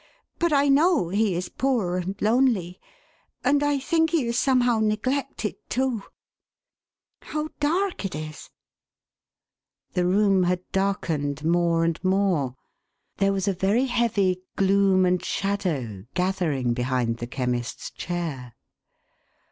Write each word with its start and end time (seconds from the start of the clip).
But 0.39 0.51
I 0.51 0.67
know 0.67 1.09
he 1.09 1.35
is 1.35 1.47
poor, 1.47 1.97
and 1.97 2.19
lonely, 2.19 2.79
and 3.43 3.61
I 3.61 3.77
think 3.77 4.09
he 4.09 4.25
is 4.25 4.39
somehow 4.39 4.79
neglected 4.79 5.57
too.— 5.69 6.01
How 7.31 7.49
dark 7.59 8.03
it 8.03 8.15
is!" 8.15 8.49
The 9.93 10.07
room 10.07 10.41
had 10.45 10.63
darkened 10.71 11.45
more 11.45 11.83
and 11.83 12.03
more. 12.03 12.55
There 13.17 13.31
was 13.31 13.47
a 13.47 13.53
very 13.53 13.85
heavy 13.85 14.41
gloom 14.55 15.05
and 15.05 15.23
shadow 15.23 16.05
gathering 16.15 16.73
behind 16.73 17.17
the 17.17 17.27
Chemist's 17.27 17.91
chair. 17.91 18.53